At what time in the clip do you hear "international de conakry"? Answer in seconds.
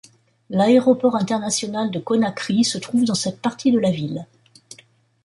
1.15-2.63